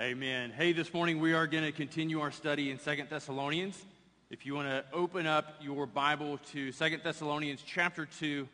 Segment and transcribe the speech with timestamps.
[0.00, 0.52] Amen.
[0.56, 3.84] Hey, this morning we are going to continue our study in Second Thessalonians.
[4.30, 8.46] If you want to open up your Bible to Second Thessalonians chapter 2,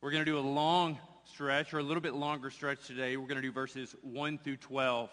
[0.00, 3.16] we're going to do a long stretch or a little bit longer stretch today.
[3.16, 5.10] We're going to do verses 1 through 12.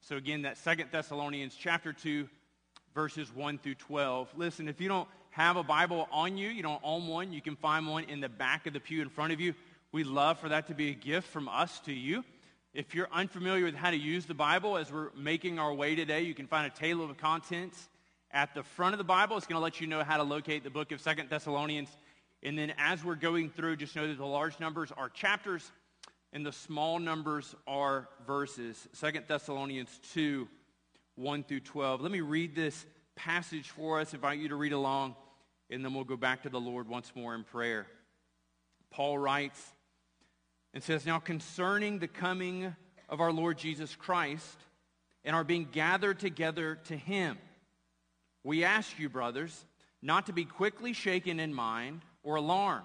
[0.00, 2.28] So again, that Second Thessalonians chapter 2,
[2.92, 4.30] verses 1 through 12.
[4.34, 7.54] Listen, if you don't have a Bible on you, you don't own one, you can
[7.54, 9.54] find one in the back of the pew in front of you.
[9.92, 12.24] We'd love for that to be a gift from us to you.
[12.74, 16.22] If you're unfamiliar with how to use the Bible as we're making our way today,
[16.22, 17.88] you can find a table of contents
[18.32, 19.36] at the front of the Bible.
[19.36, 21.88] It's going to let you know how to locate the book of Second Thessalonians.
[22.42, 25.70] And then as we're going through, just know that the large numbers are chapters
[26.32, 28.88] and the small numbers are verses.
[28.92, 30.48] Second Thessalonians 2,
[31.14, 32.00] 1 through 12.
[32.00, 35.14] Let me read this passage for us, invite you to read along,
[35.70, 37.86] and then we'll go back to the Lord once more in prayer.
[38.90, 39.60] Paul writes,
[40.74, 42.74] and says, Now concerning the coming
[43.08, 44.58] of our Lord Jesus Christ
[45.24, 47.38] and our being gathered together to him,
[48.42, 49.64] we ask you, brothers,
[50.02, 52.84] not to be quickly shaken in mind or alarmed,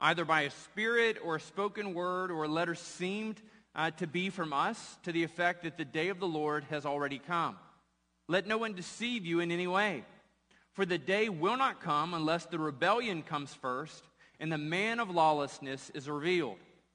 [0.00, 3.40] either by a spirit or a spoken word or a letter seemed
[3.76, 6.84] uh, to be from us to the effect that the day of the Lord has
[6.84, 7.56] already come.
[8.26, 10.04] Let no one deceive you in any way.
[10.72, 14.02] For the day will not come unless the rebellion comes first
[14.40, 16.56] and the man of lawlessness is revealed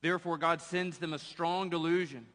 [0.00, 2.26] Therefore, God sends them a strong delusion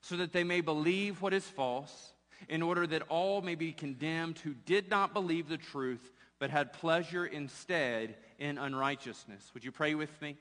[0.00, 2.12] so that they may believe what is false,
[2.48, 6.72] in order that all may be condemned who did not believe the truth, but had
[6.72, 9.50] pleasure instead in unrighteousness.
[9.54, 10.36] Would you pray with me?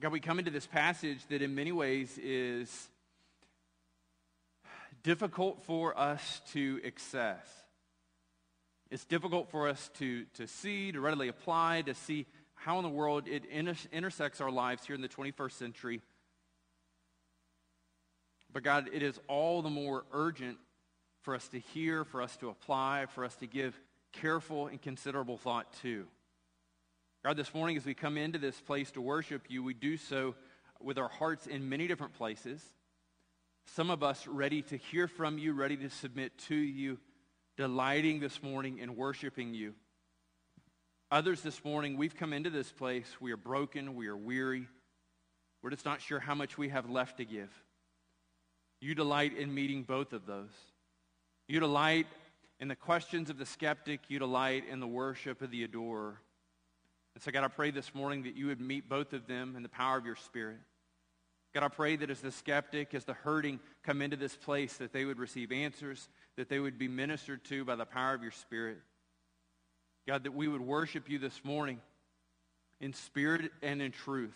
[0.00, 2.88] God, we come into this passage that in many ways is
[5.02, 7.46] difficult for us to access.
[8.90, 12.26] It's difficult for us to, to see, to readily apply, to see
[12.64, 16.00] how in the world it inter- intersects our lives here in the 21st century.
[18.52, 20.58] But God, it is all the more urgent
[21.22, 23.78] for us to hear, for us to apply, for us to give
[24.12, 26.06] careful and considerable thought to.
[27.24, 30.34] God, this morning as we come into this place to worship you, we do so
[30.80, 32.62] with our hearts in many different places.
[33.66, 36.98] Some of us ready to hear from you, ready to submit to you,
[37.56, 39.74] delighting this morning in worshiping you.
[41.12, 43.04] Others this morning, we've come into this place.
[43.20, 43.96] We are broken.
[43.96, 44.66] We are weary.
[45.60, 47.50] We're just not sure how much we have left to give.
[48.80, 50.48] You delight in meeting both of those.
[51.48, 52.06] You delight
[52.60, 54.00] in the questions of the skeptic.
[54.08, 56.16] You delight in the worship of the adorer.
[57.14, 59.62] And so, God, I pray this morning that you would meet both of them in
[59.62, 60.60] the power of your Spirit.
[61.52, 64.94] God, I pray that as the skeptic, as the hurting come into this place, that
[64.94, 66.08] they would receive answers,
[66.38, 68.78] that they would be ministered to by the power of your Spirit.
[70.06, 71.80] God, that we would worship you this morning
[72.80, 74.34] in spirit and in truth.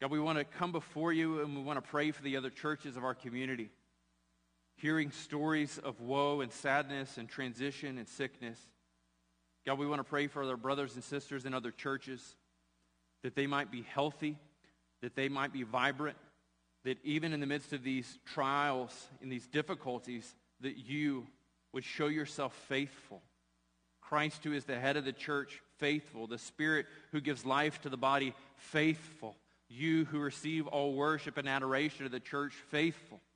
[0.00, 2.50] God, we want to come before you and we want to pray for the other
[2.50, 3.70] churches of our community.
[4.76, 8.58] Hearing stories of woe and sadness and transition and sickness.
[9.66, 12.36] God, we want to pray for our brothers and sisters in other churches
[13.22, 14.36] that they might be healthy,
[15.02, 16.16] that they might be vibrant,
[16.84, 21.26] that even in the midst of these trials and these difficulties, that you
[21.72, 23.22] would show yourself faithful
[24.12, 26.26] Christ, who is the head of the church, faithful.
[26.26, 29.38] The Spirit who gives life to the body, faithful.
[29.70, 33.20] You who receive all worship and adoration of the church, faithful.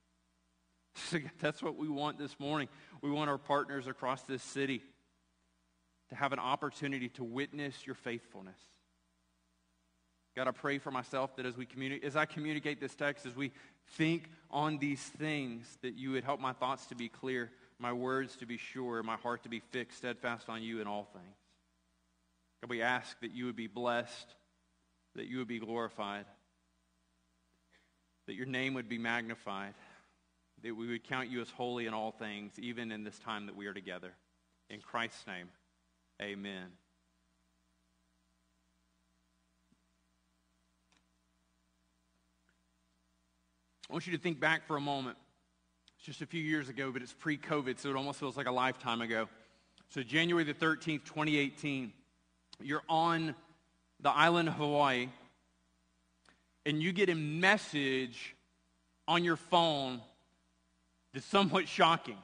[1.11, 2.69] So that's what we want this morning.
[3.03, 4.83] We want our partners across this city
[6.11, 8.59] to have an opportunity to witness your faithfulness.
[10.35, 13.35] God, I pray for myself that as we communi- as I communicate this text, as
[13.35, 13.53] we
[13.97, 18.37] think on these things, that you would help my thoughts to be clear my words
[18.37, 21.37] to be sure, my heart to be fixed, steadfast on you in all things.
[22.63, 24.35] God, we ask that you would be blessed,
[25.15, 26.25] that you would be glorified,
[28.27, 29.75] that your name would be magnified,
[30.63, 33.57] that we would count you as holy in all things, even in this time that
[33.57, 34.13] we are together.
[34.71, 35.49] In Christ's name,
[36.21, 36.69] amen.
[43.89, 45.17] I want you to think back for a moment.
[46.07, 49.01] Just a few years ago, but it's pre-COVID, so it almost feels like a lifetime
[49.01, 49.27] ago.
[49.89, 51.93] So January the 13th, 2018,
[52.63, 53.35] you're on
[53.99, 55.09] the island of Hawaii,
[56.65, 58.37] and you get a message
[59.09, 60.01] on your phone
[61.13, 62.19] that's somewhat shocking.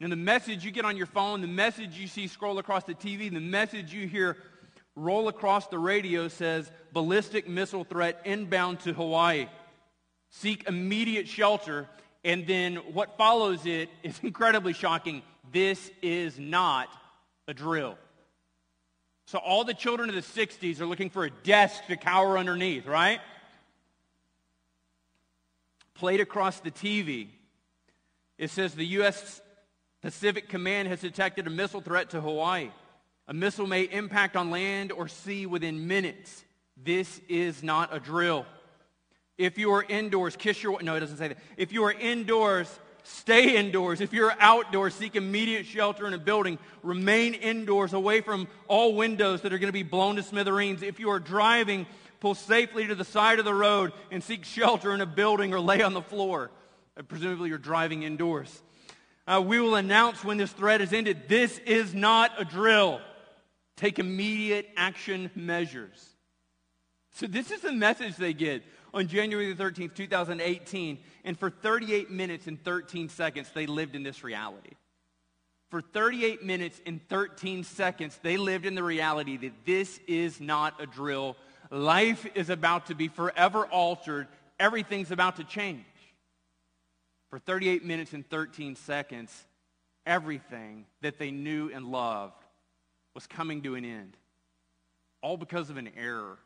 [0.00, 2.94] And the message you get on your phone, the message you see scroll across the
[2.94, 4.38] TV, the message you hear
[4.96, 9.48] roll across the radio says ballistic missile threat inbound to Hawaii.
[10.30, 11.86] Seek immediate shelter.
[12.28, 15.22] And then what follows it is incredibly shocking.
[15.50, 16.88] This is not
[17.48, 17.96] a drill.
[19.24, 22.86] So all the children of the 60s are looking for a desk to cower underneath,
[22.86, 23.20] right?
[25.94, 27.28] Played across the TV,
[28.36, 29.40] it says the U.S.
[30.02, 32.70] Pacific Command has detected a missile threat to Hawaii.
[33.26, 36.44] A missile may impact on land or sea within minutes.
[36.76, 38.46] This is not a drill.
[39.38, 41.38] If you are indoors, kiss your no, it doesn't say that.
[41.56, 42.68] If you are indoors,
[43.04, 44.00] stay indoors.
[44.00, 46.58] If you're outdoors, seek immediate shelter in a building.
[46.82, 50.82] Remain indoors, away from all windows that are going to be blown to smithereens.
[50.82, 51.86] If you are driving,
[52.18, 55.60] pull safely to the side of the road and seek shelter in a building or
[55.60, 56.50] lay on the floor.
[56.96, 58.62] Uh, presumably, you're driving indoors.
[59.26, 61.28] Uh, we will announce when this threat is ended.
[61.28, 63.00] This is not a drill.
[63.76, 66.04] Take immediate action measures.
[67.12, 68.64] So, this is the message they get
[68.94, 70.98] on January the 13th, 2018.
[71.24, 74.70] And for 38 minutes and 13 seconds, they lived in this reality.
[75.70, 80.80] For 38 minutes and 13 seconds, they lived in the reality that this is not
[80.80, 81.36] a drill.
[81.70, 84.28] Life is about to be forever altered.
[84.58, 85.84] Everything's about to change.
[87.28, 89.44] For 38 minutes and 13 seconds,
[90.06, 92.42] everything that they knew and loved
[93.14, 94.16] was coming to an end.
[95.20, 96.38] All because of an error.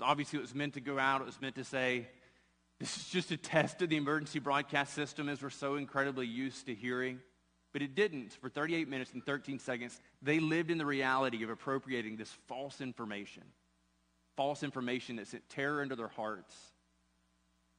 [0.00, 2.08] Obviously it was meant to go out, it was meant to say,
[2.80, 6.66] this is just a test of the emergency broadcast system as we're so incredibly used
[6.66, 7.20] to hearing.
[7.72, 8.32] But it didn't.
[8.34, 12.80] For 38 minutes and 13 seconds, they lived in the reality of appropriating this false
[12.80, 13.42] information.
[14.36, 16.54] False information that sent terror into their hearts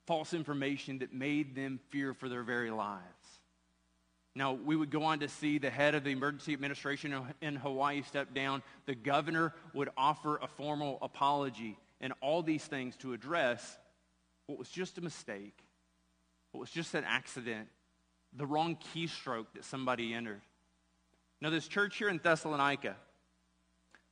[0.05, 3.03] false information that made them fear for their very lives.
[4.35, 8.01] Now, we would go on to see the head of the emergency administration in Hawaii
[8.01, 8.63] step down.
[8.85, 13.77] The governor would offer a formal apology and all these things to address
[14.47, 15.57] what was just a mistake,
[16.51, 17.67] what was just an accident,
[18.33, 20.41] the wrong keystroke that somebody entered.
[21.41, 22.95] Now, this church here in Thessalonica,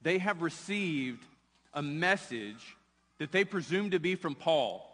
[0.01, 1.24] they have received
[1.74, 2.77] a message
[3.19, 4.89] that they presume to be from Paul.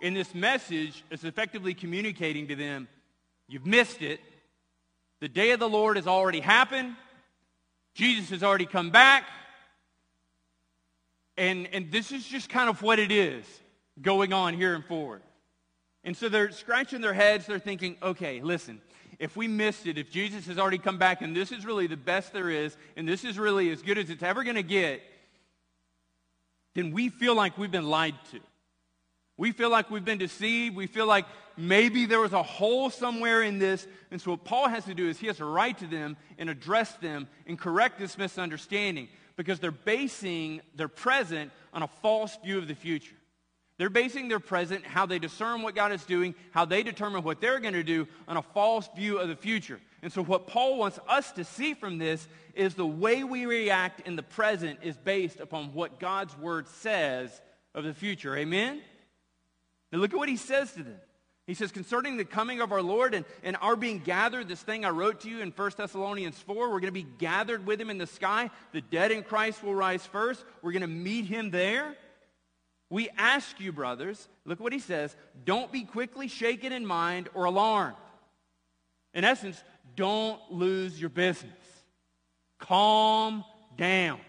[0.00, 2.88] In this message, it's effectively communicating to them,
[3.48, 4.20] you've missed it.
[5.20, 6.96] The day of the Lord has already happened.
[7.94, 9.24] Jesus has already come back.
[11.42, 13.44] And, and this is just kind of what it is
[14.00, 15.22] going on here and forward.
[16.04, 17.46] And so they're scratching their heads.
[17.46, 18.80] They're thinking, okay, listen,
[19.18, 21.96] if we missed it, if Jesus has already come back and this is really the
[21.96, 25.02] best there is, and this is really as good as it's ever going to get,
[26.76, 28.38] then we feel like we've been lied to.
[29.36, 30.76] We feel like we've been deceived.
[30.76, 33.88] We feel like maybe there was a hole somewhere in this.
[34.12, 36.48] And so, what Paul has to do is he has to write to them and
[36.48, 39.08] address them and correct this misunderstanding
[39.42, 43.16] because they're basing their present on a false view of the future.
[43.76, 47.40] They're basing their present, how they discern what God is doing, how they determine what
[47.40, 49.80] they're going to do, on a false view of the future.
[50.00, 54.06] And so, what Paul wants us to see from this is the way we react
[54.06, 57.40] in the present is based upon what God's word says
[57.74, 58.36] of the future.
[58.36, 58.80] Amen?
[59.90, 61.00] Now look at what he says to them.
[61.46, 64.84] He says, concerning the coming of our Lord and, and our being gathered, this thing
[64.84, 67.90] I wrote to you in 1 Thessalonians 4, we're going to be gathered with him
[67.90, 68.48] in the sky.
[68.72, 70.44] The dead in Christ will rise first.
[70.62, 71.96] We're going to meet him there.
[72.90, 77.44] We ask you, brothers, look what he says, don't be quickly shaken in mind or
[77.44, 77.96] alarmed.
[79.14, 79.62] In essence,
[79.96, 81.50] don't lose your business.
[82.58, 83.44] Calm
[83.76, 84.20] down.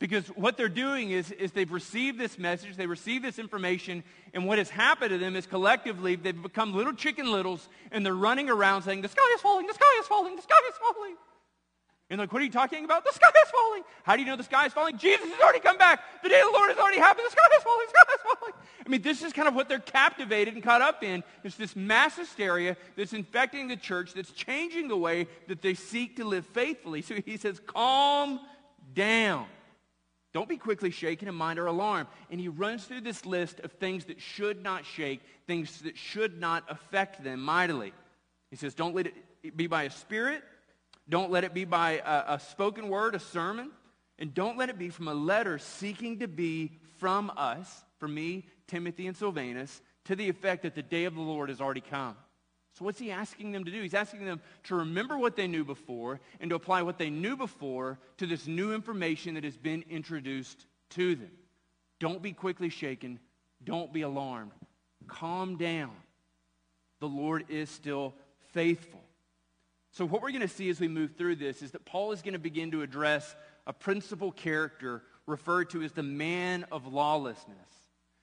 [0.00, 4.02] Because what they're doing is, is they've received this message, they receive this information,
[4.32, 8.14] and what has happened to them is collectively they've become little chicken littles, and they're
[8.14, 11.16] running around saying, The sky is falling, the sky is falling, the sky is falling.
[12.08, 13.04] And like, what are you talking about?
[13.04, 13.82] The sky is falling.
[14.02, 14.98] How do you know the sky is falling?
[14.98, 16.02] Jesus has already come back.
[16.24, 17.24] The day of the Lord has already happened.
[17.26, 18.54] The sky is falling, the sky is falling.
[18.84, 21.22] I mean, this is kind of what they're captivated and caught up in.
[21.44, 26.16] It's this mass hysteria that's infecting the church, that's changing the way that they seek
[26.16, 27.02] to live faithfully.
[27.02, 28.40] So he says, calm
[28.92, 29.46] down.
[30.32, 32.08] Don't be quickly shaken in mind or alarmed.
[32.30, 36.40] And he runs through this list of things that should not shake, things that should
[36.40, 37.92] not affect them mightily.
[38.50, 39.08] He says, don't let
[39.42, 40.42] it be by a spirit.
[41.08, 43.70] Don't let it be by a, a spoken word, a sermon.
[44.18, 48.46] And don't let it be from a letter seeking to be from us, from me,
[48.68, 52.16] Timothy, and Silvanus, to the effect that the day of the Lord has already come.
[52.72, 53.82] So, what's he asking them to do?
[53.82, 57.36] He's asking them to remember what they knew before and to apply what they knew
[57.36, 61.32] before to this new information that has been introduced to them.
[61.98, 63.18] Don't be quickly shaken.
[63.62, 64.52] Don't be alarmed.
[65.08, 65.92] Calm down.
[67.00, 68.14] The Lord is still
[68.52, 69.00] faithful.
[69.92, 72.22] So, what we're going to see as we move through this is that Paul is
[72.22, 73.34] going to begin to address
[73.66, 77.56] a principal character referred to as the man of lawlessness.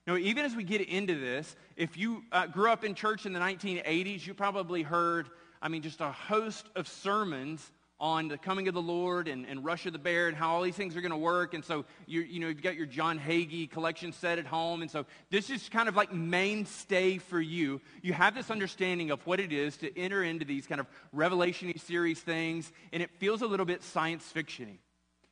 [0.07, 3.33] Now, even as we get into this, if you uh, grew up in church in
[3.33, 5.27] the 1980s, you probably heard,
[5.61, 9.65] I mean, just a host of sermons on the coming of the Lord and, and
[9.65, 11.53] Rush of the Bear and how all these things are going to work.
[11.53, 14.81] And so, you, you know, you've got your John Hagee collection set at home.
[14.81, 17.81] And so this is kind of like mainstay for you.
[18.01, 21.77] You have this understanding of what it is to enter into these kind of revelation
[21.79, 22.71] series things.
[22.93, 24.77] And it feels a little bit science fiction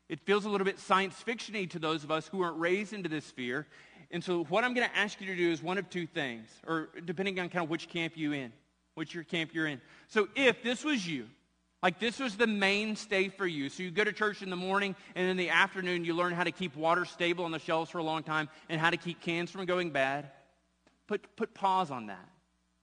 [0.10, 3.08] It feels a little bit science fiction to those of us who aren't raised into
[3.08, 3.68] this sphere.
[4.12, 6.50] And so what I'm going to ask you to do is one of two things,
[6.68, 8.52] or depending on kind of which camp you in,
[8.94, 9.82] which your camp you're in.
[10.08, 11.28] So if this was you,
[11.84, 13.70] like this was the mainstay for you.
[13.70, 16.44] So you go to church in the morning and in the afternoon you learn how
[16.44, 19.22] to keep water stable on the shelves for a long time and how to keep
[19.22, 20.32] cans from going bad.
[21.08, 22.28] Put, put pause on that.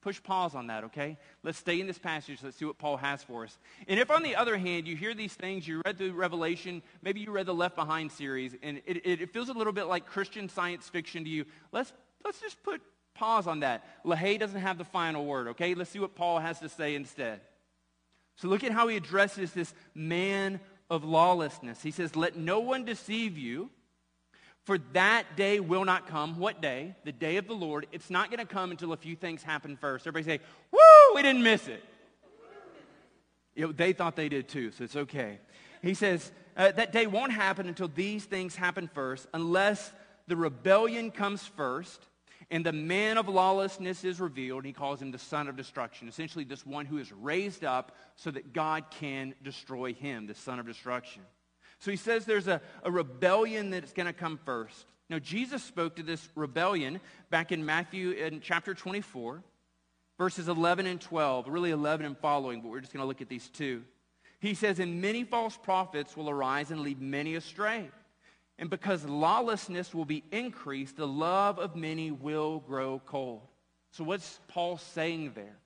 [0.03, 1.17] Push pause on that, okay?
[1.43, 2.39] Let's stay in this passage.
[2.43, 3.57] Let's see what Paul has for us.
[3.87, 7.21] And if, on the other hand, you hear these things, you read the Revelation, maybe
[7.21, 10.05] you read the Left Behind series, and it, it, it feels a little bit like
[10.05, 11.93] Christian science fiction to you, let's,
[12.25, 12.81] let's just put
[13.15, 13.85] pause on that.
[14.03, 15.73] LaHaye doesn't have the final word, okay?
[15.73, 17.39] Let's see what Paul has to say instead.
[18.35, 21.81] So look at how he addresses this man of lawlessness.
[21.81, 23.69] He says, Let no one deceive you,
[24.65, 26.39] for that day will not come.
[26.39, 26.95] What day?
[27.03, 27.87] The day of the Lord.
[27.91, 30.07] It's not going to come until a few things happen first.
[30.07, 31.83] Everybody say, Woo, we didn't miss it.
[33.55, 35.39] You know, they thought they did too, so it's okay.
[35.81, 39.91] He says, uh, That day won't happen until these things happen first, unless
[40.27, 42.07] the rebellion comes first
[42.49, 44.59] and the man of lawlessness is revealed.
[44.59, 46.07] And he calls him the son of destruction.
[46.07, 50.59] Essentially, this one who is raised up so that God can destroy him, the son
[50.59, 51.23] of destruction.
[51.83, 54.85] So he says there's a, a rebellion that's going to come first.
[55.09, 59.43] Now, Jesus spoke to this rebellion back in Matthew in chapter 24,
[60.17, 63.27] verses 11 and 12, really 11 and following, but we're just going to look at
[63.27, 63.83] these two.
[64.39, 67.89] He says, And many false prophets will arise and lead many astray.
[68.57, 73.41] And because lawlessness will be increased, the love of many will grow cold.
[73.91, 75.57] So, what's Paul saying there?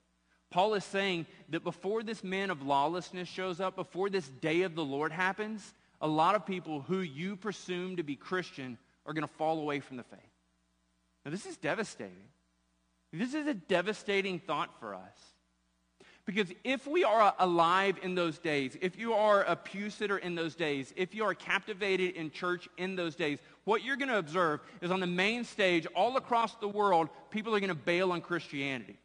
[0.50, 4.74] Paul is saying that before this man of lawlessness shows up, before this day of
[4.74, 9.26] the Lord happens, a lot of people who you presume to be Christian are going
[9.26, 10.20] to fall away from the faith.
[11.24, 12.28] Now, this is devastating.
[13.12, 15.16] This is a devastating thought for us.
[16.26, 20.34] Because if we are alive in those days, if you are a pew sitter in
[20.34, 24.18] those days, if you are captivated in church in those days, what you're going to
[24.18, 28.12] observe is on the main stage, all across the world, people are going to bail
[28.12, 28.98] on Christianity.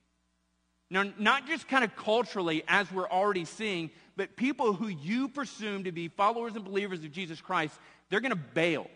[0.89, 5.85] Now, not just kind of culturally, as we're already seeing, but people who you presume
[5.85, 7.77] to be followers and believers of Jesus Christ,
[8.09, 8.87] they're going to bail.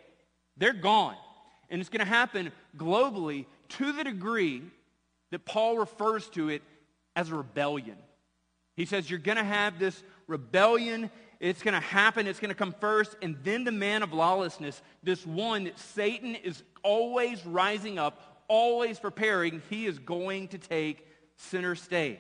[0.58, 1.16] They're gone.
[1.70, 4.62] And it's going to happen globally to the degree
[5.32, 6.62] that Paul refers to it
[7.16, 7.98] as a rebellion.
[8.76, 11.10] He says, You're going to have this rebellion.
[11.40, 12.28] It's going to happen.
[12.28, 13.16] It's going to come first.
[13.22, 19.00] And then the man of lawlessness, this one that Satan is always rising up, always
[19.00, 21.06] preparing, he is going to take
[21.36, 22.18] center stage.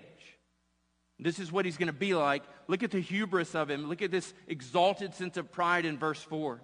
[1.19, 2.43] This is what he's going to be like.
[2.67, 3.89] Look at the hubris of him.
[3.89, 6.61] Look at this exalted sense of pride in verse 4.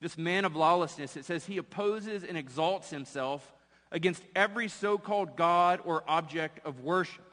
[0.00, 3.52] This man of lawlessness, it says he opposes and exalts himself
[3.90, 7.24] against every so called God or object of worship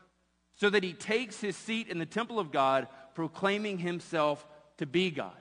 [0.56, 4.46] so that he takes his seat in the temple of God, proclaiming himself
[4.78, 5.34] to be God.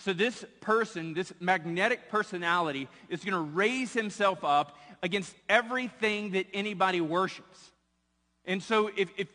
[0.00, 6.46] So, this person, this magnetic personality, is going to raise himself up against everything that
[6.52, 7.72] anybody worships.
[8.44, 9.26] And so, if, if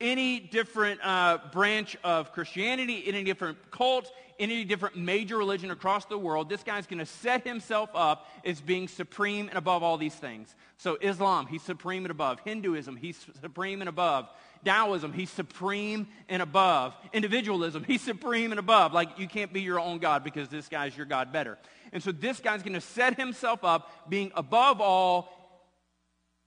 [0.00, 6.16] any different uh, branch of Christianity, any different cult, any different major religion across the
[6.16, 10.14] world, this guy's going to set himself up as being supreme and above all these
[10.14, 10.54] things.
[10.78, 12.40] So Islam, he's supreme and above.
[12.44, 14.28] Hinduism, he's supreme and above.
[14.64, 16.94] Taoism, he's supreme and above.
[17.12, 18.94] Individualism, he's supreme and above.
[18.94, 21.58] Like you can't be your own God because this guy's your God better.
[21.92, 25.28] And so this guy's going to set himself up being above all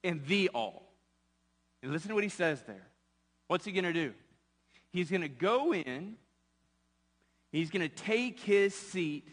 [0.02, 0.82] and the all.
[1.82, 2.88] And listen to what he says there.
[3.54, 4.12] What's he going to do?
[4.90, 6.16] He's going to go in
[7.54, 9.28] He's going to take his seat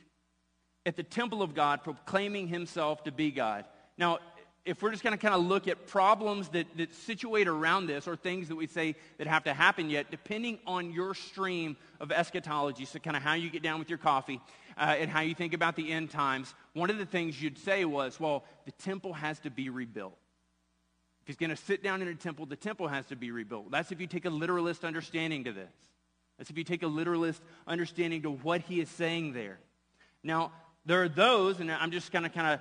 [0.85, 3.65] at the temple of God, proclaiming himself to be God.
[3.97, 4.19] Now,
[4.63, 8.07] if we're just going to kind of look at problems that, that situate around this
[8.07, 12.11] or things that we say that have to happen yet, depending on your stream of
[12.11, 14.39] eschatology, so kind of how you get down with your coffee
[14.77, 17.85] uh, and how you think about the end times, one of the things you'd say
[17.85, 20.15] was, well, the temple has to be rebuilt.
[21.31, 23.71] He's going to sit down in a temple, the temple has to be rebuilt.
[23.71, 25.71] That's if you take a literalist understanding to this.
[26.37, 29.57] That's if you take a literalist understanding to what he is saying there.
[30.25, 30.51] Now,
[30.85, 32.59] there are those, and I'm just going to kind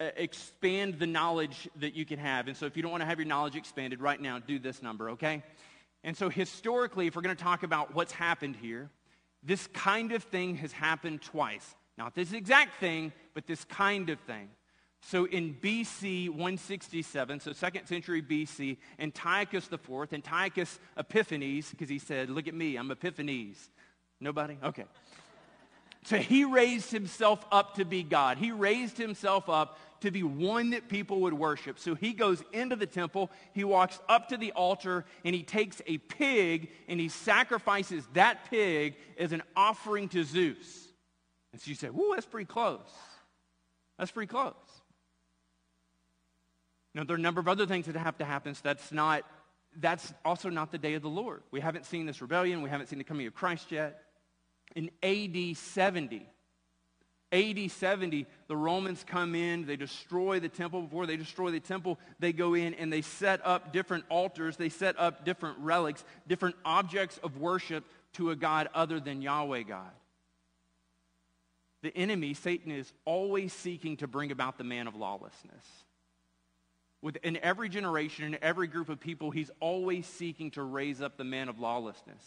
[0.00, 2.48] of uh, expand the knowledge that you can have.
[2.48, 4.82] And so if you don't want to have your knowledge expanded right now, do this
[4.82, 5.42] number, okay?
[6.04, 8.90] And so historically, if we're going to talk about what's happened here,
[9.42, 11.76] this kind of thing has happened twice.
[11.96, 14.50] Not this exact thing, but this kind of thing.
[15.04, 22.30] So in BC 167, so second century BC, Antiochus IV, Antiochus Epiphanes, because he said,
[22.30, 23.70] look at me, I'm Epiphanes.
[24.20, 24.56] Nobody?
[24.62, 24.84] Okay.
[26.04, 28.38] So he raised himself up to be God.
[28.38, 31.78] He raised himself up to be one that people would worship.
[31.78, 35.80] So he goes into the temple, he walks up to the altar, and he takes
[35.86, 40.88] a pig and he sacrifices that pig as an offering to Zeus.
[41.52, 42.80] And so you say, Whoa, that's pretty close.
[43.98, 44.54] That's pretty close.
[46.94, 49.24] Now, there are a number of other things that have to happen, so that's not
[49.80, 51.42] that's also not the day of the Lord.
[51.50, 52.60] We haven't seen this rebellion.
[52.60, 54.02] We haven't seen the coming of Christ yet
[54.74, 56.26] in AD 70.
[57.32, 60.82] AD 70, the Romans come in, they destroy the temple.
[60.82, 64.68] Before they destroy the temple, they go in and they set up different altars, they
[64.68, 67.84] set up different relics, different objects of worship
[68.14, 69.90] to a God other than Yahweh God.
[71.82, 75.64] The enemy, Satan, is always seeking to bring about the man of lawlessness.
[77.02, 81.24] Within every generation, in every group of people, he's always seeking to raise up the
[81.24, 82.22] man of lawlessness.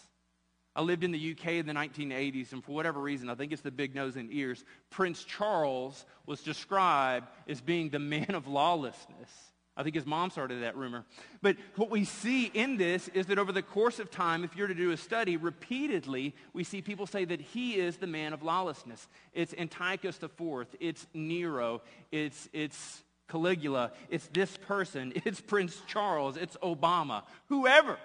[0.75, 3.62] I lived in the UK in the 1980s, and for whatever reason, I think it's
[3.62, 9.29] the big nose and ears, Prince Charles was described as being the man of lawlessness.
[9.77, 11.05] I think his mom started that rumor.
[11.41, 14.67] But what we see in this is that over the course of time, if you're
[14.67, 18.42] to do a study, repeatedly we see people say that he is the man of
[18.42, 19.07] lawlessness.
[19.33, 26.57] It's Antiochus IV, it's Nero, it's, it's Caligula, it's this person, it's Prince Charles, it's
[26.57, 27.98] Obama, whoever.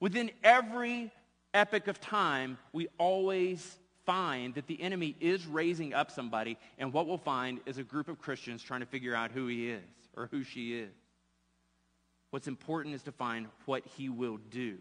[0.00, 1.10] Within every
[1.54, 7.06] epic of time, we always find that the enemy is raising up somebody, and what
[7.06, 9.82] we'll find is a group of Christians trying to figure out who he is
[10.16, 10.92] or who she is.
[12.30, 14.76] What's important is to find what he will do.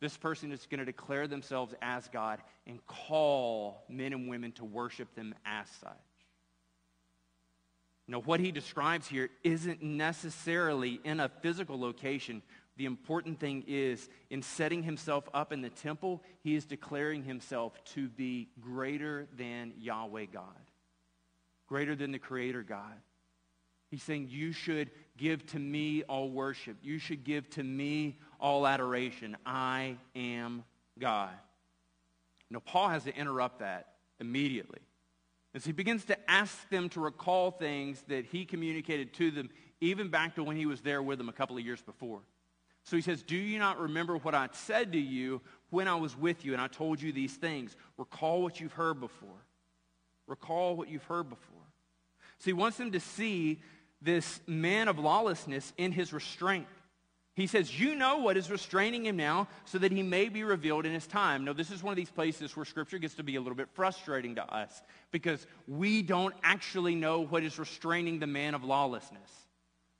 [0.00, 4.64] This person is going to declare themselves as God and call men and women to
[4.64, 5.90] worship them as such.
[8.08, 12.42] Now, what he describes here isn't necessarily in a physical location,
[12.76, 17.82] the important thing is, in setting himself up in the temple, he is declaring himself
[17.94, 20.44] to be greater than Yahweh God,
[21.66, 22.94] greater than the Creator God.
[23.90, 26.76] He's saying, You should give to me all worship.
[26.82, 29.36] You should give to me all adoration.
[29.46, 30.64] I am
[30.98, 31.30] God.
[32.50, 34.80] Now, Paul has to interrupt that immediately.
[35.56, 39.48] As he begins to ask them to recall things that he communicated to them
[39.80, 42.20] even back to when he was there with them a couple of years before.
[42.84, 45.40] So he says, Do you not remember what I said to you
[45.70, 47.74] when I was with you and I told you these things?
[47.96, 49.46] Recall what you've heard before.
[50.26, 51.56] Recall what you've heard before.
[52.38, 53.62] So he wants them to see
[54.02, 56.66] this man of lawlessness in his restraint.
[57.36, 60.86] He says, You know what is restraining him now so that he may be revealed
[60.86, 61.44] in his time.
[61.44, 63.68] Now, this is one of these places where Scripture gets to be a little bit
[63.74, 69.30] frustrating to us because we don't actually know what is restraining the man of lawlessness.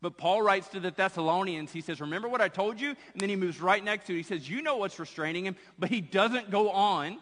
[0.01, 2.89] But Paul writes to the Thessalonians, he says, Remember what I told you?
[2.89, 4.17] And then he moves right next to it.
[4.17, 7.19] He says, You know what's restraining him, but he doesn't go on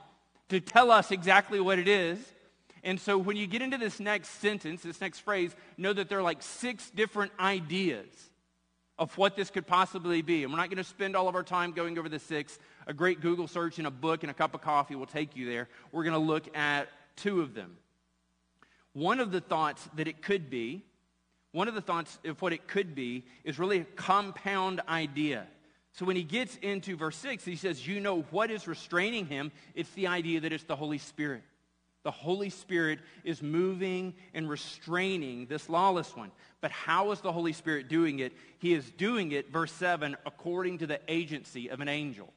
[0.48, 2.18] to tell us exactly what it is.
[2.85, 6.20] And so when you get into this next sentence, this next phrase, know that there
[6.20, 8.07] are like six different ideas
[8.98, 10.44] of what this could possibly be.
[10.44, 12.59] And we're not going to spend all of our time going over the six.
[12.87, 15.48] A great Google search and a book and a cup of coffee will take you
[15.48, 15.68] there.
[15.92, 17.76] We're going to look at two of them.
[18.92, 20.85] One of the thoughts that it could be
[21.54, 25.46] one of the thoughts of what it could be is really a compound idea.
[25.92, 29.52] So when he gets into verse 6, he says, You know what is restraining him?
[29.76, 31.44] It's the idea that it's the Holy Spirit.
[32.04, 36.30] The Holy Spirit is moving and restraining this lawless one.
[36.60, 38.32] But how is the Holy Spirit doing it?
[38.58, 42.32] He is doing it, verse 7, according to the agency of an angel.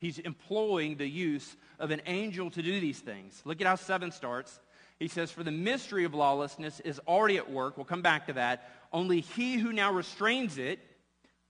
[0.00, 3.40] He's employing the use of an angel to do these things.
[3.44, 4.60] Look at how 7 starts.
[4.98, 7.76] He says, For the mystery of lawlessness is already at work.
[7.76, 8.68] We'll come back to that.
[8.92, 10.80] Only he who now restrains it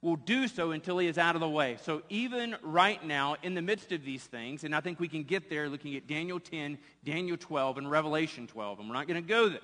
[0.01, 1.77] will do so until he is out of the way.
[1.83, 5.25] So even right now, in the midst of these things, and I think we can
[5.25, 9.23] get there looking at Daniel 10, Daniel 12, and Revelation 12, and we're not going
[9.23, 9.61] to go there.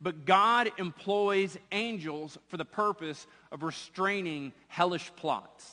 [0.00, 5.70] but God employs angels for the purpose of restraining hellish plots.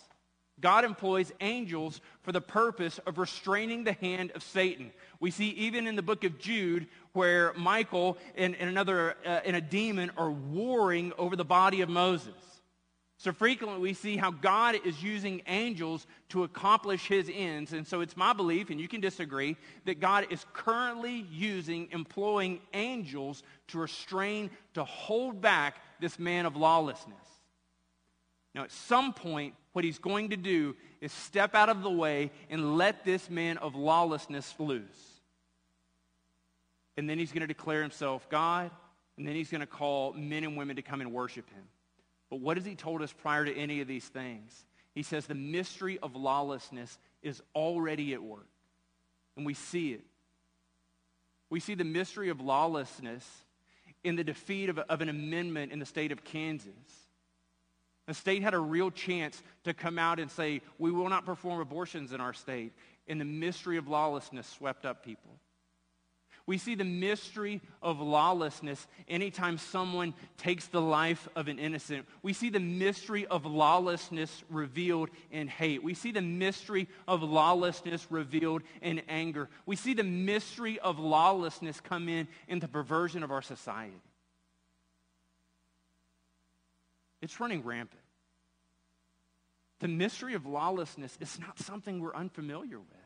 [0.60, 4.92] God employs angels for the purpose of restraining the hand of Satan.
[5.20, 9.56] We see even in the book of Jude where Michael and, and another uh, and
[9.56, 12.51] a demon are warring over the body of Moses.
[13.22, 17.72] So frequently we see how God is using angels to accomplish his ends.
[17.72, 22.62] And so it's my belief, and you can disagree, that God is currently using, employing
[22.74, 27.14] angels to restrain, to hold back this man of lawlessness.
[28.56, 32.32] Now, at some point, what he's going to do is step out of the way
[32.50, 35.22] and let this man of lawlessness loose.
[36.98, 38.72] And then he's going to declare himself God,
[39.16, 41.66] and then he's going to call men and women to come and worship him.
[42.32, 44.66] But what has he told us prior to any of these things?
[44.96, 48.48] He says the mystery of lawlessness is already at work.
[49.38, 50.06] And we see it.
[51.50, 53.28] We see the mystery of lawlessness
[54.04, 56.72] in the defeat of, of an amendment in the state of Kansas.
[58.08, 61.60] The state had a real chance to come out and say, we will not perform
[61.60, 62.74] abortions in our state.
[63.08, 65.32] And the mystery of lawlessness swept up people.
[66.46, 72.08] We see the mystery of lawlessness anytime someone takes the life of an innocent.
[72.24, 75.84] We see the mystery of lawlessness revealed in hate.
[75.84, 79.50] We see the mystery of lawlessness revealed in anger.
[79.66, 84.02] We see the mystery of lawlessness come in in the perversion of our society.
[87.22, 88.02] It's running rampant.
[89.80, 93.01] The mystery of lawlessness is not something we're unfamiliar with.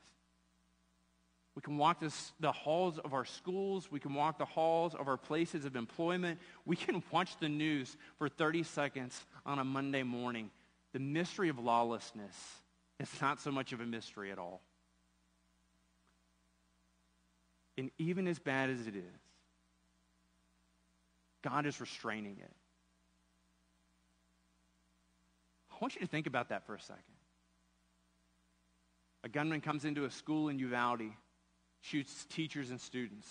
[1.55, 3.89] We can walk this, the halls of our schools.
[3.89, 6.39] We can walk the halls of our places of employment.
[6.65, 10.51] We can watch the news for 30 seconds on a Monday morning.
[10.91, 12.35] The mystery of lawlessness
[12.99, 14.61] is not so much of a mystery at all.
[17.77, 19.03] And even as bad as it is,
[21.41, 22.51] God is restraining it.
[25.71, 27.03] I want you to think about that for a second.
[29.23, 31.11] A gunman comes into a school in Uvalde
[32.29, 33.27] teachers and students.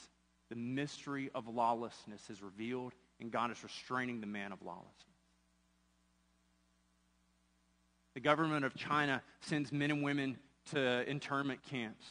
[0.50, 4.92] The mystery of lawlessness is revealed, and God is restraining the man of lawlessness.
[8.14, 10.38] The government of China sends men and women
[10.70, 12.06] to internment camps,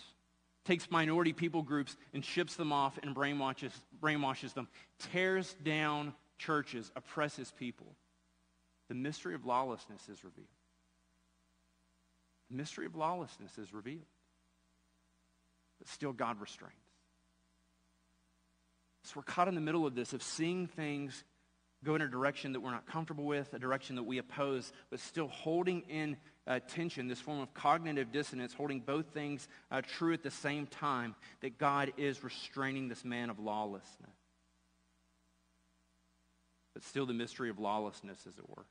[0.65, 4.67] takes minority people groups and ships them off and brainwashes, brainwashes them,
[5.11, 7.87] tears down churches, oppresses people.
[8.89, 10.47] The mystery of lawlessness is revealed.
[12.49, 14.05] The mystery of lawlessness is revealed
[15.87, 16.73] still God restrains.
[19.05, 21.23] So we're caught in the middle of this, of seeing things
[21.83, 24.99] go in a direction that we're not comfortable with, a direction that we oppose, but
[24.99, 26.15] still holding in
[26.47, 30.65] uh, tension, this form of cognitive dissonance, holding both things uh, true at the same
[30.65, 34.15] time, that God is restraining this man of lawlessness.
[36.73, 38.65] But still the mystery of lawlessness, as it were.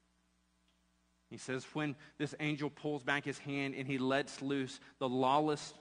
[1.30, 5.72] He says, when this angel pulls back his hand and he lets loose the lawless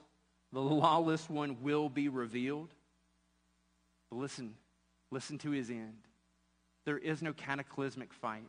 [0.52, 2.74] the lawless one will be revealed.
[4.10, 4.54] But listen,
[5.10, 5.96] listen to his end.
[6.84, 8.48] There is no cataclysmic fight.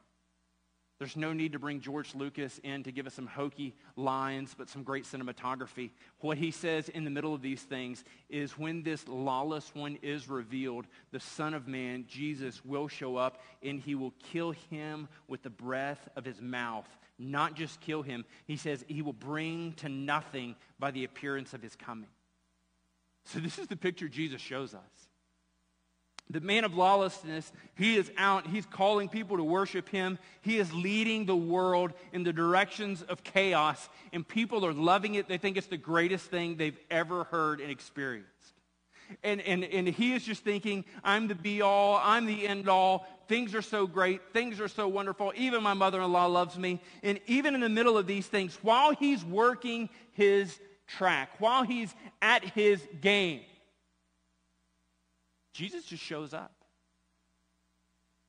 [1.04, 4.70] There's no need to bring George Lucas in to give us some hokey lines, but
[4.70, 5.89] some great cinematography.
[6.22, 10.30] What he says in the middle of these things is when this lawless one is
[10.30, 15.44] revealed, the Son of Man, Jesus, will show up and he will kill him with
[15.44, 16.88] the breath of his mouth
[17.20, 18.26] not just kill him.
[18.46, 22.10] He says he will bring to nothing by the appearance of his coming.
[23.26, 25.10] So this is the picture Jesus shows us.
[26.30, 28.48] The man of lawlessness, he is out.
[28.48, 30.18] He's calling people to worship him.
[30.42, 35.28] He is leading the world in the directions of chaos, and people are loving it.
[35.28, 38.30] They think it's the greatest thing they've ever heard and experienced.
[39.22, 43.06] And, and, and he is just thinking, I'm the be all, I'm the end all.
[43.28, 44.22] Things are so great.
[44.34, 45.34] Things are so wonderful.
[45.36, 46.82] Even my mother in law loves me.
[47.04, 51.94] And even in the middle of these things, while he's working his track, while he's
[52.22, 53.42] at his game,
[55.54, 56.54] Jesus just shows up.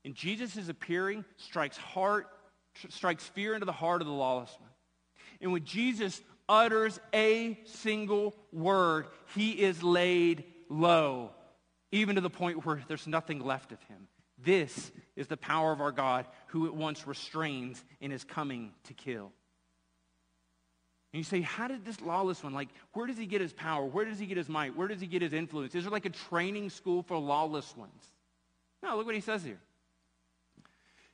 [0.04, 2.28] And Jesus' appearing strikes heart,
[2.90, 4.70] strikes fear into the heart of the lawless one.
[5.40, 11.30] And when Jesus utters a single word, he is laid low,
[11.90, 14.08] even to the point where there's nothing left of him.
[14.38, 18.94] This is the power of our God who at once restrains and is coming to
[18.94, 19.32] kill.
[21.14, 23.86] And you say, how did this lawless one, like, where does he get his power?
[23.86, 24.76] Where does he get his might?
[24.76, 25.72] Where does he get his influence?
[25.76, 28.04] Is there like a training school for lawless ones?
[28.82, 29.60] No, look what he says here.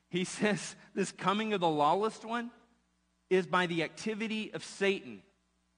[0.09, 2.49] He says this coming of the lawless one
[3.29, 5.21] is by the activity of Satan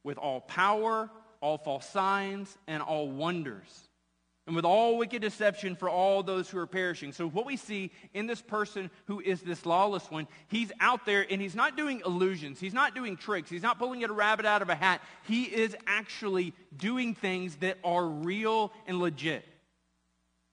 [0.03, 1.09] with all power
[1.43, 3.89] all false signs, and all wonders.
[4.45, 7.13] And with all wicked deception for all those who are perishing.
[7.13, 11.25] So what we see in this person who is this lawless one, he's out there
[11.29, 12.59] and he's not doing illusions.
[12.59, 13.49] He's not doing tricks.
[13.49, 15.01] He's not pulling a rabbit out of a hat.
[15.27, 19.45] He is actually doing things that are real and legit.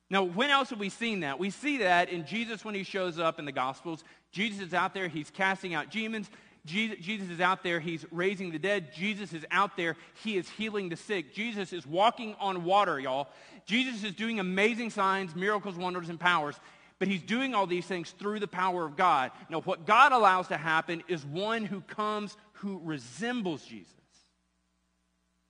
[0.09, 1.39] Now, when else have we seen that?
[1.39, 4.03] We see that in Jesus when he shows up in the Gospels.
[4.33, 5.09] Jesus is out there.
[5.09, 6.29] He's casting out demons.
[6.67, 7.81] Jesus is out there.
[7.81, 8.93] He's raising the dead.
[8.93, 9.97] Jesus is out there.
[10.23, 11.35] He is healing the sick.
[11.35, 13.29] Jesus is walking on water, y'all.
[13.67, 16.57] Jesus is doing amazing signs, miracles, wonders, and powers.
[16.99, 19.31] But he's doing all these things through the power of God.
[19.49, 23.95] Now, what God allows to happen is one who comes who resembles Jesus.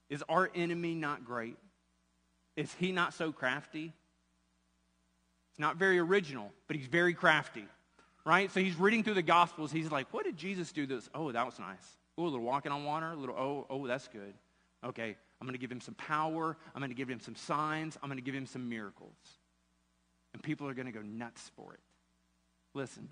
[0.08, 1.56] Is our enemy not great?
[2.56, 3.92] Is he not so crafty?
[5.50, 7.66] It's not very original, but he's very crafty
[8.24, 8.50] right?
[8.50, 9.72] So he's reading through the Gospels.
[9.72, 11.08] He's like, what did Jesus do this?
[11.14, 11.96] Oh, that was nice.
[12.16, 13.12] Oh, a little walking on water.
[13.12, 14.34] A little, oh, oh, that's good.
[14.84, 16.56] Okay, I'm going to give him some power.
[16.74, 17.98] I'm going to give him some signs.
[18.02, 19.16] I'm going to give him some miracles.
[20.32, 21.80] And people are going to go nuts for it.
[22.74, 23.08] Listen.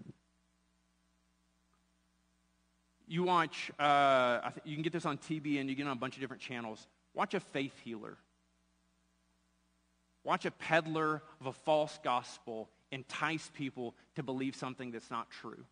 [3.07, 6.15] You watch, uh, you can get this on TV and you get on a bunch
[6.15, 6.87] of different channels.
[7.15, 8.19] Watch a faith healer.
[10.25, 15.65] Watch a peddler of a false gospel entice people to believe something that's not true.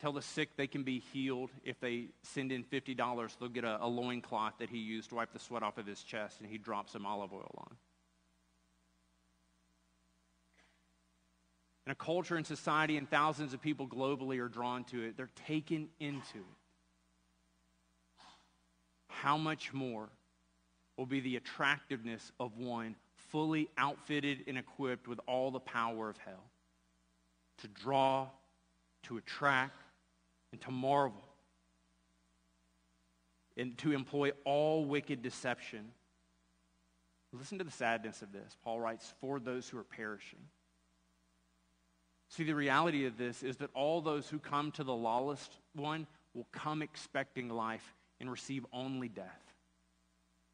[0.00, 3.38] Tell the sick they can be healed if they send in $50.
[3.38, 6.02] They'll get a, a loincloth that he used to wipe the sweat off of his
[6.02, 7.76] chest, and he drops some olive oil on.
[11.86, 15.30] In a culture and society, and thousands of people globally are drawn to it, they're
[15.46, 16.58] taken into it.
[19.08, 20.08] How much more
[20.96, 22.96] will be the attractiveness of one
[23.32, 26.44] fully outfitted and equipped with all the power of hell
[27.58, 28.28] to draw,
[29.04, 29.82] to attract,
[30.52, 31.24] and to marvel,
[33.56, 35.90] and to employ all wicked deception.
[37.32, 38.56] Listen to the sadness of this.
[38.62, 40.40] Paul writes, for those who are perishing.
[42.28, 46.06] See, the reality of this is that all those who come to the lawless one
[46.34, 49.51] will come expecting life and receive only death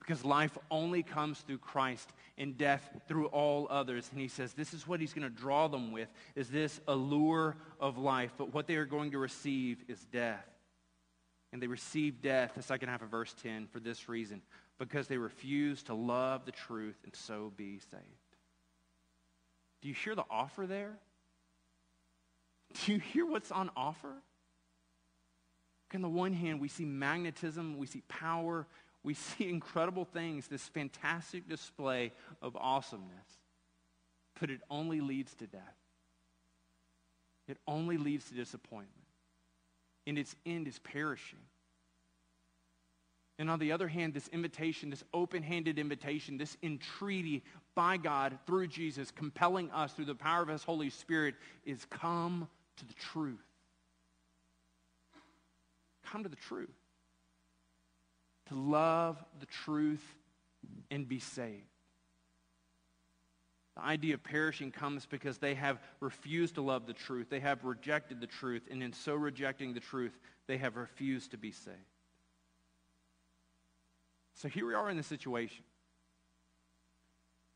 [0.08, 4.08] because life only comes through Christ and death through all others.
[4.10, 7.58] And he says this is what he's going to draw them with, is this allure
[7.78, 8.32] of life.
[8.38, 10.46] But what they are going to receive is death.
[11.52, 14.40] And they receive death, the second half of verse 10, for this reason,
[14.78, 18.02] because they refuse to love the truth and so be saved.
[19.82, 20.96] Do you hear the offer there?
[22.86, 24.14] Do you hear what's on offer?
[25.94, 28.66] On the one hand, we see magnetism, we see power,
[29.08, 33.38] we see incredible things, this fantastic display of awesomeness,
[34.38, 35.62] but it only leads to death.
[37.48, 38.90] It only leads to disappointment.
[40.06, 41.38] And its end is perishing.
[43.38, 47.42] And on the other hand, this invitation, this open handed invitation, this entreaty
[47.74, 52.46] by God through Jesus, compelling us through the power of His Holy Spirit, is come
[52.76, 53.40] to the truth.
[56.04, 56.68] Come to the truth
[58.48, 60.04] to love the truth
[60.90, 61.64] and be saved.
[63.76, 67.28] The idea of perishing comes because they have refused to love the truth.
[67.30, 71.38] They have rejected the truth, and in so rejecting the truth, they have refused to
[71.38, 71.76] be saved.
[74.34, 75.64] So here we are in the situation.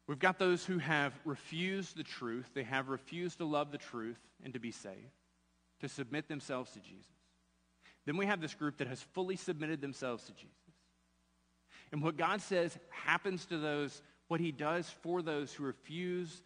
[0.06, 2.50] We've got those who have refused the truth.
[2.54, 4.96] They have refused to love the truth and to be saved,
[5.80, 7.06] to submit themselves to Jesus.
[8.04, 10.56] Then we have this group that has fully submitted themselves to Jesus.
[11.92, 16.42] And what God says happens to those, what he does for those who refuse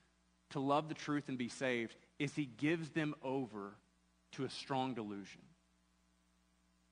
[0.50, 3.72] to love the truth and be saved, is he gives them over
[4.32, 5.40] to a strong delusion.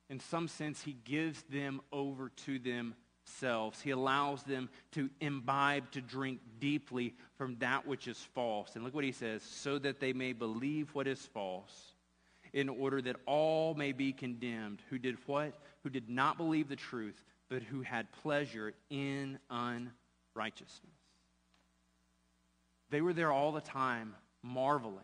[0.08, 3.80] In some sense, he gives them over to themselves.
[3.80, 8.74] He allows them to imbibe, to drink deeply from that which is false.
[8.74, 11.94] And look what he says, so that they may believe what is false,
[12.52, 15.58] in order that all may be condemned who did what?
[15.82, 20.80] Who did not believe the truth, but who had pleasure in unrighteousness.
[22.90, 24.98] They were there all the time, marveling.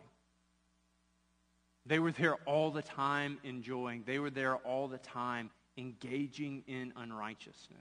[1.85, 4.03] They were there all the time, enjoying.
[4.05, 7.79] They were there all the time, engaging in unrighteousness.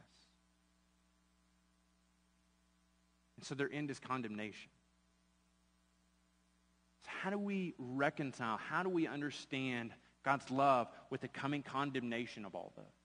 [3.37, 4.71] And so their end is condemnation.
[7.05, 8.59] So how do we reconcile?
[8.59, 9.93] How do we understand
[10.25, 13.00] God's love with the coming condemnation of all those?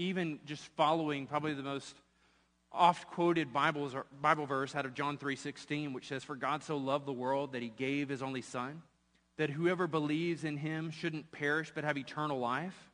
[0.00, 1.94] Even just following probably the most
[2.72, 7.12] oft quoted Bible verse out of John 3:16 which says for God so loved the
[7.12, 8.82] world that he gave his only son
[9.36, 12.90] that whoever believes in him shouldn't perish but have eternal life.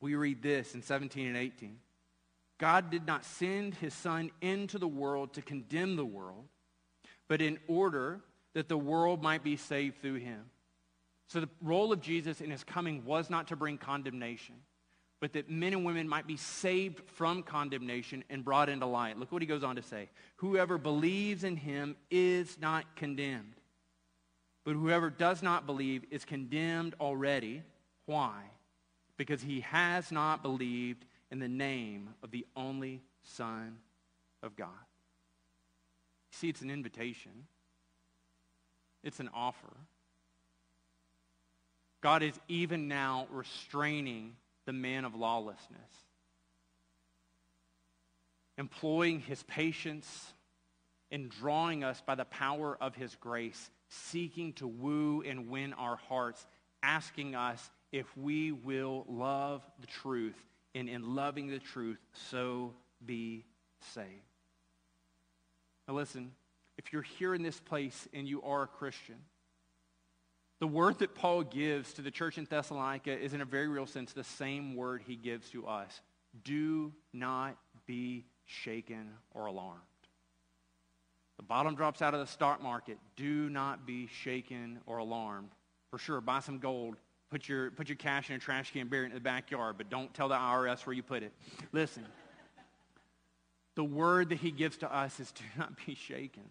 [0.00, 1.76] We read this in 17 and 18.
[2.58, 6.44] God did not send his son into the world to condemn the world,
[7.26, 8.20] but in order
[8.54, 10.44] that the world might be saved through him.
[11.26, 14.54] So the role of Jesus in his coming was not to bring condemnation,
[15.20, 19.18] but that men and women might be saved from condemnation and brought into light.
[19.18, 20.08] Look what he goes on to say.
[20.36, 23.54] Whoever believes in him is not condemned.
[24.64, 27.62] But whoever does not believe is condemned already.
[28.06, 28.42] Why?
[29.16, 33.78] Because he has not believed in the name of the only Son
[34.42, 34.68] of God.
[36.32, 37.32] See, it's an invitation.
[39.02, 39.76] It's an offer.
[42.00, 44.36] God is even now restraining
[44.68, 45.80] the man of lawlessness,
[48.58, 50.34] employing his patience
[51.10, 55.96] and drawing us by the power of his grace, seeking to woo and win our
[55.96, 56.44] hearts,
[56.82, 60.36] asking us if we will love the truth,
[60.74, 61.96] and in loving the truth,
[62.30, 62.74] so
[63.06, 63.46] be
[63.94, 64.06] saved.
[65.88, 66.32] Now listen,
[66.76, 69.16] if you're here in this place and you are a Christian,
[70.60, 73.86] the word that Paul gives to the church in Thessalonica is in a very real
[73.86, 76.00] sense the same word he gives to us.
[76.44, 79.82] Do not be shaken or alarmed.
[81.36, 82.98] The bottom drops out of the stock market.
[83.14, 85.50] Do not be shaken or alarmed.
[85.90, 86.96] For sure, buy some gold.
[87.30, 89.90] Put your, put your cash in a trash can, bury it in the backyard, but
[89.90, 91.32] don't tell the IRS where you put it.
[91.72, 92.04] Listen,
[93.76, 96.44] the word that he gives to us is do not be shaken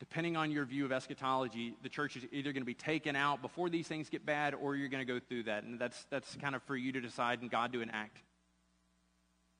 [0.00, 3.42] depending on your view of eschatology, the church is either going to be taken out
[3.42, 5.62] before these things get bad or you're going to go through that.
[5.62, 8.16] And that's, that's kind of for you to decide and God to enact.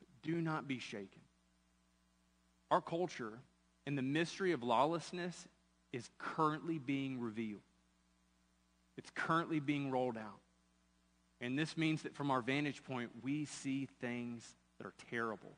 [0.01, 1.21] But do not be shaken.
[2.71, 3.39] Our culture
[3.87, 5.47] and the mystery of lawlessness
[5.93, 7.61] is currently being revealed.
[8.97, 10.41] It's currently being rolled out.
[11.43, 14.43] And this means that from our vantage point, we see things
[14.79, 15.53] that are terrible.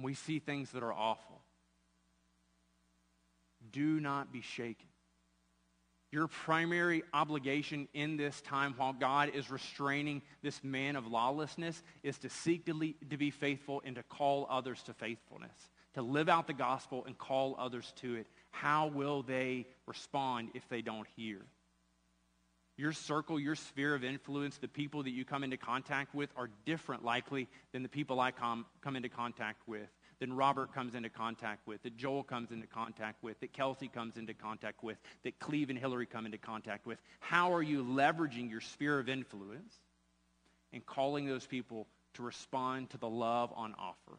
[0.00, 1.40] We see things that are awful
[3.72, 4.86] do not be shaken.
[6.10, 12.16] Your primary obligation in this time while God is restraining this man of lawlessness is
[12.18, 15.52] to seek to, to be faithful and to call others to faithfulness,
[15.94, 18.26] to live out the gospel and call others to it.
[18.50, 21.40] How will they respond if they don't hear?
[22.78, 26.48] Your circle, your sphere of influence, the people that you come into contact with are
[26.64, 29.88] different likely than the people I come, come into contact with
[30.20, 34.16] that Robert comes into contact with, that Joel comes into contact with, that Kelsey comes
[34.16, 36.98] into contact with, that Cleve and Hillary come into contact with.
[37.20, 39.74] How are you leveraging your sphere of influence
[40.72, 44.18] and calling those people to respond to the love on offer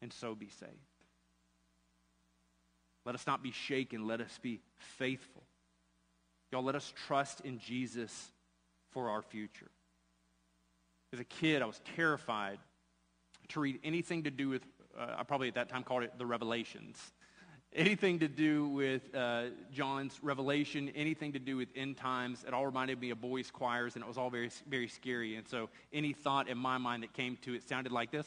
[0.00, 0.72] and so be saved?
[3.04, 4.06] Let us not be shaken.
[4.06, 5.42] Let us be faithful.
[6.50, 8.30] Y'all, let us trust in Jesus
[8.90, 9.70] for our future.
[11.12, 12.58] As a kid, I was terrified
[13.48, 14.62] to read anything to do with,
[14.98, 17.12] uh, I probably at that time called it the Revelations.
[17.74, 22.66] Anything to do with uh, John's revelation, anything to do with end times, it all
[22.66, 25.36] reminded me of boys' choirs, and it was all very, very scary.
[25.36, 28.26] And so any thought in my mind that came to it sounded like this.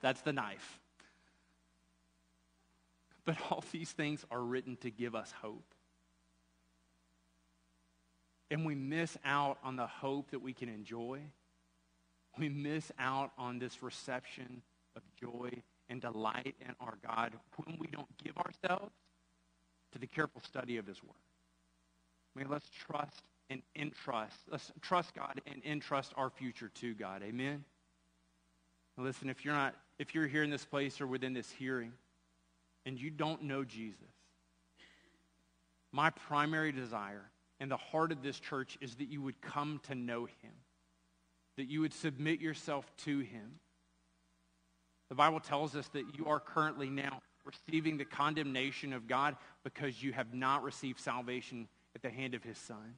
[0.00, 0.78] That's the knife.
[3.24, 5.74] But all these things are written to give us hope.
[8.50, 11.20] And we miss out on the hope that we can enjoy.
[12.38, 14.62] We miss out on this reception
[14.96, 15.50] of joy
[15.88, 18.92] and delight in our God when we don't give ourselves
[19.92, 21.12] to the careful study of his word.
[22.34, 24.36] I mean, let's trust and entrust.
[24.50, 27.22] Let's trust God and entrust our future to God.
[27.22, 27.64] Amen?
[28.96, 31.92] Now listen, if you're not, if you're here in this place or within this hearing
[32.84, 33.98] and you don't know Jesus,
[35.92, 39.94] my primary desire and the heart of this church is that you would come to
[39.94, 40.52] know him,
[41.56, 43.60] that you would submit yourself to him.
[45.08, 50.02] The Bible tells us that you are currently now receiving the condemnation of God because
[50.02, 52.94] you have not received salvation at the hand of his son.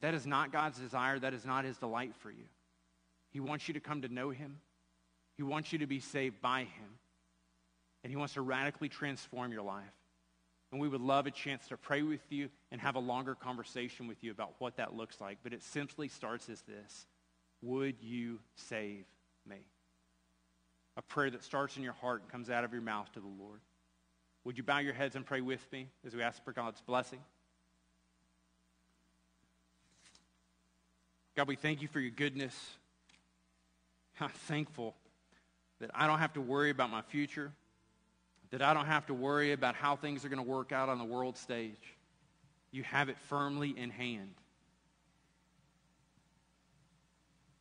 [0.00, 1.18] That is not God's desire.
[1.18, 2.44] That is not his delight for you.
[3.32, 4.60] He wants you to come to know him.
[5.36, 6.98] He wants you to be saved by him.
[8.02, 9.84] And he wants to radically transform your life.
[10.72, 14.06] And we would love a chance to pray with you and have a longer conversation
[14.06, 15.38] with you about what that looks like.
[15.42, 17.06] But it simply starts as this
[17.62, 19.04] Would you save
[19.48, 19.56] me?
[20.96, 23.26] A prayer that starts in your heart and comes out of your mouth to the
[23.26, 23.60] Lord.
[24.44, 27.20] Would you bow your heads and pray with me as we ask for God's blessing?
[31.36, 32.54] God, we thank you for your goodness.
[34.20, 34.94] I'm thankful
[35.80, 37.52] that I don't have to worry about my future
[38.50, 40.98] that I don't have to worry about how things are going to work out on
[40.98, 41.96] the world stage.
[42.72, 44.34] You have it firmly in hand.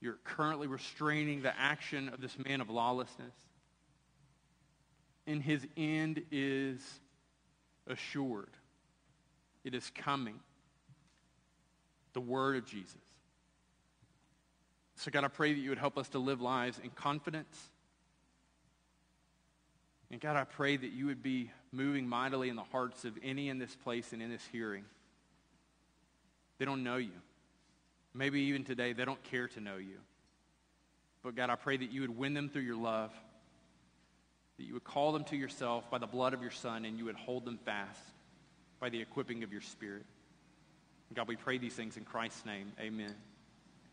[0.02, 3.34] You're currently restraining the action of this man of lawlessness.
[5.28, 6.82] And his end is
[7.86, 8.50] assured.
[9.64, 10.40] It is coming.
[12.14, 12.96] The word of Jesus.
[14.96, 17.58] So, God, I pray that you would help us to live lives in confidence.
[20.12, 23.50] And God, I pray that you would be moving mightily in the hearts of any
[23.50, 24.86] in this place and in this hearing.
[26.58, 27.12] They don't know you.
[28.14, 29.98] Maybe even today, they don't care to know you.
[31.24, 33.12] But God, I pray that you would win them through your love,
[34.58, 37.06] that you would call them to yourself by the blood of your Son, and you
[37.06, 38.02] would hold them fast
[38.80, 40.06] by the equipping of your Spirit.
[41.14, 42.72] God, we pray these things in Christ's name.
[42.80, 43.16] Amen.